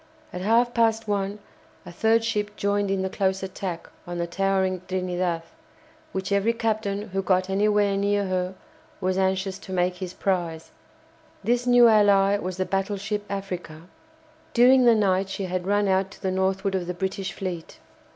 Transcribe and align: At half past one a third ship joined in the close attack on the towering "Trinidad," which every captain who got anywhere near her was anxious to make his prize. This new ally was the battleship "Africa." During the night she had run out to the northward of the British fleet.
At 0.33 0.41
half 0.41 0.73
past 0.73 1.07
one 1.07 1.37
a 1.85 1.91
third 1.91 2.23
ship 2.23 2.55
joined 2.55 2.89
in 2.89 3.03
the 3.03 3.07
close 3.11 3.43
attack 3.43 3.87
on 4.07 4.17
the 4.17 4.25
towering 4.25 4.81
"Trinidad," 4.87 5.43
which 6.11 6.31
every 6.31 6.53
captain 6.53 7.09
who 7.09 7.21
got 7.21 7.51
anywhere 7.51 7.95
near 7.95 8.25
her 8.25 8.55
was 8.99 9.19
anxious 9.19 9.59
to 9.59 9.71
make 9.71 9.97
his 9.97 10.15
prize. 10.15 10.71
This 11.43 11.67
new 11.67 11.87
ally 11.87 12.39
was 12.39 12.57
the 12.57 12.65
battleship 12.65 13.25
"Africa." 13.29 13.83
During 14.55 14.85
the 14.85 14.95
night 14.95 15.29
she 15.29 15.43
had 15.45 15.67
run 15.67 15.87
out 15.87 16.09
to 16.13 16.21
the 16.23 16.31
northward 16.31 16.73
of 16.73 16.87
the 16.87 16.95
British 16.95 17.31
fleet. 17.31 17.77